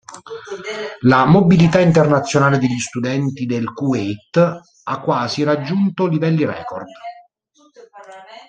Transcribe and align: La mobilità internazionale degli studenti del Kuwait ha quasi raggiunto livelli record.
La 1.01 1.25
mobilità 1.27 1.79
internazionale 1.79 2.57
degli 2.57 2.79
studenti 2.79 3.45
del 3.45 3.71
Kuwait 3.71 4.35
ha 4.83 4.99
quasi 4.99 5.43
raggiunto 5.43 6.07
livelli 6.07 6.43
record. 6.43 6.87